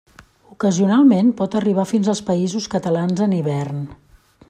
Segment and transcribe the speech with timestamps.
[0.53, 3.87] Ocasionalment pot arribar fins als Països Catalans en hivern.